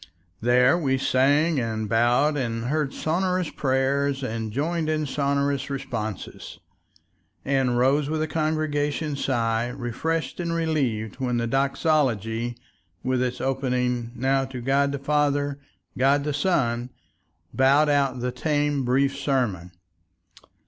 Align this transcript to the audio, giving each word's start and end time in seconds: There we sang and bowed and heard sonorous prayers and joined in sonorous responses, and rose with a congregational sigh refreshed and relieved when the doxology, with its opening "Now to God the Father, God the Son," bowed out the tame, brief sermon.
There 0.41 0.79
we 0.79 0.97
sang 0.97 1.59
and 1.59 1.87
bowed 1.87 2.35
and 2.35 2.63
heard 2.65 2.91
sonorous 2.91 3.51
prayers 3.51 4.23
and 4.23 4.51
joined 4.51 4.89
in 4.89 5.05
sonorous 5.05 5.69
responses, 5.69 6.57
and 7.45 7.77
rose 7.77 8.09
with 8.09 8.19
a 8.23 8.27
congregational 8.27 9.15
sigh 9.15 9.67
refreshed 9.67 10.39
and 10.39 10.55
relieved 10.55 11.17
when 11.19 11.37
the 11.37 11.45
doxology, 11.45 12.57
with 13.03 13.21
its 13.21 13.39
opening 13.39 14.11
"Now 14.15 14.43
to 14.45 14.59
God 14.59 14.91
the 14.91 14.97
Father, 14.97 15.59
God 15.95 16.23
the 16.23 16.33
Son," 16.33 16.89
bowed 17.53 17.87
out 17.87 18.21
the 18.21 18.31
tame, 18.31 18.83
brief 18.83 19.15
sermon. 19.15 19.71